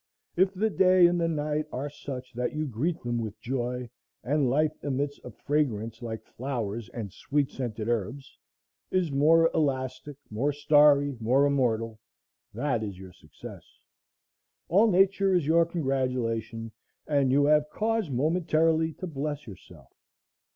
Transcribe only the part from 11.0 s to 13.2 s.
more immortal,—that is your